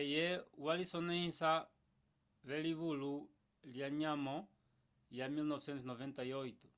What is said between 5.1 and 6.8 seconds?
ya 1998